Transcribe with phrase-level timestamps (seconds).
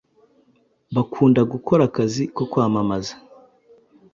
[0.95, 3.13] bakunda gukora akazi ko kwamamaza